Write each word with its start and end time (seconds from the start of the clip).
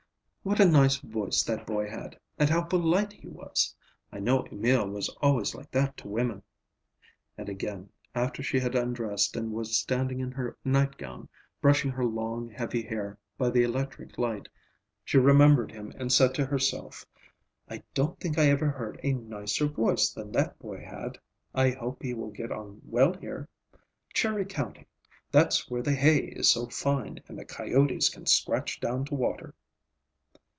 "What 0.43 0.59
a 0.59 0.65
nice 0.65 0.97
voice 0.97 1.43
that 1.43 1.67
boy 1.67 1.87
had, 1.87 2.17
and 2.39 2.49
how 2.49 2.63
polite 2.63 3.13
he 3.13 3.27
was. 3.27 3.75
I 4.11 4.17
know 4.19 4.43
Emil 4.47 4.87
was 4.89 5.07
always 5.21 5.53
like 5.53 5.69
that 5.69 5.97
to 5.97 6.07
women." 6.07 6.41
And 7.37 7.47
again, 7.47 7.89
after 8.15 8.41
she 8.41 8.59
had 8.59 8.73
undressed 8.73 9.35
and 9.35 9.51
was 9.53 9.77
standing 9.77 10.19
in 10.19 10.31
her 10.31 10.57
nightgown, 10.65 11.29
brushing 11.61 11.91
her 11.91 12.03
long, 12.05 12.49
heavy 12.49 12.81
hair 12.81 13.19
by 13.37 13.51
the 13.51 13.61
electric 13.61 14.17
light, 14.17 14.49
she 15.05 15.19
remembered 15.19 15.71
him 15.71 15.93
and 15.95 16.11
said 16.11 16.33
to 16.33 16.45
herself, 16.47 17.05
"I 17.69 17.83
don't 17.93 18.19
think 18.19 18.39
I 18.39 18.49
ever 18.49 18.71
heard 18.71 18.99
a 19.03 19.13
nicer 19.13 19.67
voice 19.67 20.09
than 20.09 20.31
that 20.31 20.57
boy 20.57 20.81
had. 20.83 21.19
I 21.53 21.69
hope 21.69 22.01
he 22.01 22.15
will 22.15 22.31
get 22.31 22.51
on 22.51 22.81
well 22.83 23.13
here. 23.13 23.47
Cherry 24.11 24.45
County; 24.45 24.87
that's 25.31 25.69
where 25.69 25.83
the 25.83 25.93
hay 25.93 26.17
is 26.17 26.49
so 26.49 26.65
fine, 26.65 27.19
and 27.27 27.37
the 27.37 27.45
coyotes 27.45 28.09
can 28.09 28.25
scratch 28.25 28.79
down 28.79 29.05
to 29.05 29.13
water." 29.13 29.53